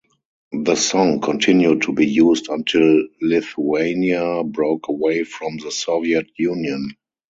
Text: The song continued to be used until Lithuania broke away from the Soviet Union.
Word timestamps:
The 0.63 0.73
song 0.73 1.19
continued 1.21 1.83
to 1.83 1.93
be 1.93 2.07
used 2.07 2.49
until 2.49 3.03
Lithuania 3.21 4.43
broke 4.43 4.87
away 4.87 5.23
from 5.25 5.57
the 5.57 5.69
Soviet 5.69 6.25
Union. 6.39 6.89